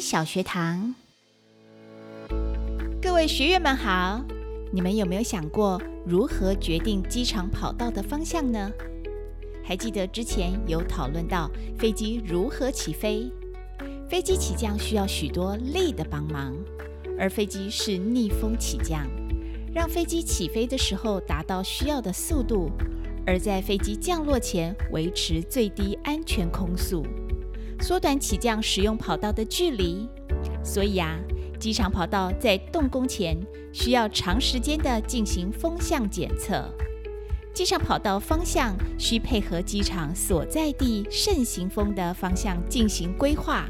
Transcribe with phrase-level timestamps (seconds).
[0.00, 0.94] 小学堂，
[3.02, 4.24] 各位学员们好！
[4.72, 8.72] 你们有没有想过如何决定机场跑道的方向呢？
[9.62, 13.30] 还记得之前有讨论到飞机如何起飞？
[14.08, 16.56] 飞机起降需要许多力的帮忙，
[17.18, 19.06] 而飞机是逆风起降，
[19.74, 22.70] 让飞机起飞的时候达到需要的速度，
[23.26, 27.04] 而在飞机降落前维持最低安全空速。
[27.80, 30.08] 缩短起降使用跑道的距离，
[30.62, 31.18] 所以啊，
[31.58, 33.36] 机场跑道在动工前
[33.72, 36.68] 需要长时间的进行风向检测。
[37.52, 43.66] 机场跑道方向需配合机场所在地盛行风的方向进行规划，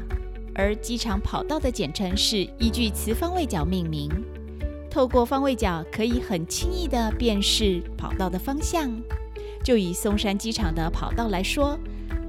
[0.53, 4.09] 而机场跑道的简称是依据磁方位角命名。
[4.89, 8.91] 透过方位角，可以很轻易地辨识跑道的方向。
[9.63, 11.79] 就以松山机场的跑道来说。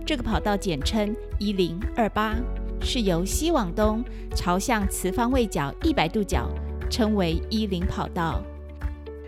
[0.05, 2.35] 这个跑道简称一零二八，
[2.81, 6.49] 是由西往东朝向磁方位角一百度角，
[6.91, 8.43] 称为一零跑道；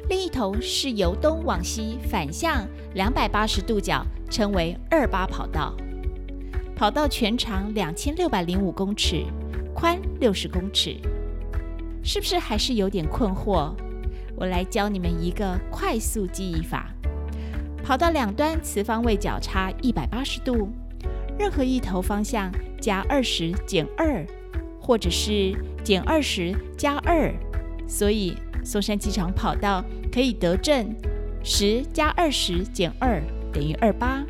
[0.09, 5.75] 另一头是由东往西反向两百八十度角，称为二八跑道。
[6.75, 9.25] 跑道全长两千六百零五公尺，
[9.73, 10.97] 宽六十公尺，
[12.03, 13.73] 是不是还是有点困惑？
[14.37, 16.94] 我来教你们一个快速记忆法。
[17.85, 20.71] 跑道两端磁方位角差一百八十度，
[21.39, 24.27] 任何一头方向加二十减二，
[24.81, 25.55] 或者是
[25.85, 27.31] 减二十加二，
[27.87, 30.97] 所以松山机场跑道可以得正
[31.45, 34.25] 十加二十减二等于二八，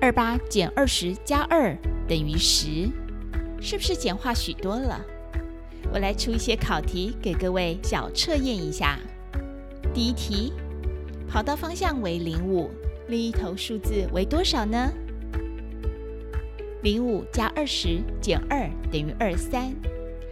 [0.00, 1.76] 二八减二十加二
[2.08, 2.88] 等于十，
[3.60, 5.04] 是不是简化许多了？
[5.92, 8.98] 我来出一些考题给各位小测验一下。
[9.92, 10.50] 第一题。
[11.34, 12.70] 跑道方向为零五，
[13.08, 14.88] 另一头数字为多少呢？
[16.84, 19.74] 零五加二十减二等于二三，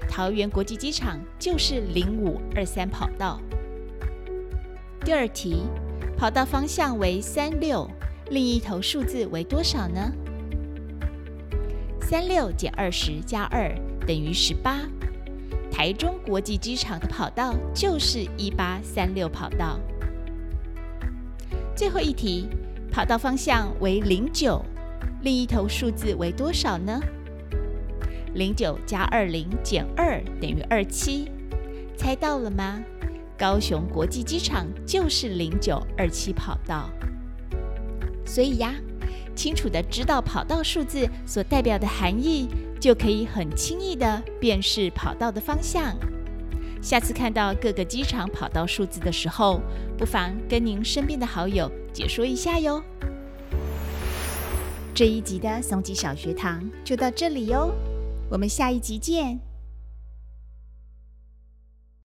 [0.09, 3.41] 桃园国际机场就是零五二三跑道。
[5.05, 5.65] 第二题，
[6.17, 7.91] 跑道方向为三六，
[8.31, 10.12] 另一头数字为多少呢？
[12.01, 13.75] 三六减二十加二
[14.07, 14.79] 等于十八，
[15.69, 19.81] 台中国际机场的跑道就是一八三六跑道。
[21.82, 22.47] 最后一题，
[22.93, 24.65] 跑道方向为零九，
[25.22, 27.00] 另一头数字为多少呢？
[28.34, 31.28] 零九加二零减二等于二七，
[31.97, 32.81] 猜到了吗？
[33.37, 36.88] 高雄国际机场就是零九二七跑道。
[38.25, 38.72] 所以呀，
[39.34, 42.47] 清楚的知道跑道数字所代表的含义，
[42.78, 45.97] 就可以很轻易的辨识跑道的方向。
[46.82, 49.60] 下次看到各个机场跑道数字的时候，
[49.97, 52.82] 不妨跟您身边的好友解说一下哟。
[54.93, 57.72] 这一集的松吉小学堂就到这里哟，
[58.28, 59.52] 我们下一集见。